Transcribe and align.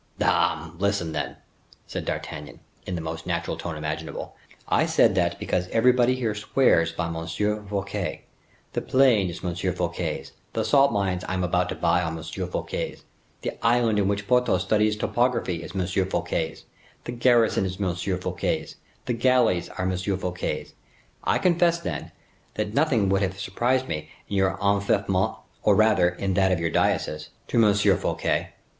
"Dame! 0.17 0.79
listen 0.79 1.11
then," 1.11 1.35
said 1.85 2.05
D'Artagnan, 2.05 2.59
in 2.87 2.95
the 2.95 3.01
most 3.01 3.27
natural 3.27 3.55
tone 3.55 3.75
imaginable. 3.77 4.35
"I 4.67 4.87
said 4.87 5.13
that 5.13 5.37
because 5.37 5.67
everybody 5.67 6.15
here 6.15 6.33
swears 6.33 6.91
by 6.91 7.05
M. 7.05 7.27
Fouquet. 7.67 8.23
The 8.73 8.81
plain 8.81 9.29
is 9.29 9.43
M. 9.45 9.53
Fouquet's; 9.53 10.31
the 10.53 10.65
salt 10.65 10.91
mines 10.91 11.23
I 11.25 11.35
am 11.35 11.43
about 11.43 11.69
to 11.69 11.75
buy 11.75 12.01
are 12.01 12.07
M. 12.07 12.23
Fouquet's; 12.23 13.03
the 13.43 13.51
island 13.63 13.99
in 13.99 14.07
which 14.07 14.27
Porthos 14.27 14.63
studies 14.63 14.95
topography 14.95 15.61
is 15.61 15.75
M. 15.75 15.85
Fouquet's; 16.07 16.63
the 17.03 17.11
garrison 17.11 17.63
is 17.63 17.79
M. 17.79 17.93
Fouquet's; 17.93 18.77
the 19.05 19.13
galleys 19.13 19.69
are 19.69 19.85
M. 19.87 19.95
Fouquet's. 19.95 20.73
I 21.23 21.37
confess, 21.37 21.77
then, 21.79 22.11
that 22.55 22.73
nothing 22.73 23.07
would 23.09 23.21
have 23.21 23.39
surprised 23.39 23.87
me 23.87 24.09
in 24.27 24.35
your 24.37 24.57
enfeoffment, 24.59 25.37
or 25.61 25.75
rather 25.75 26.09
in 26.09 26.33
that 26.33 26.51
of 26.51 26.59
your 26.59 26.71
diocese, 26.71 27.29
to 27.49 27.63
M. 27.63 27.71
Fouquet. 27.75 28.53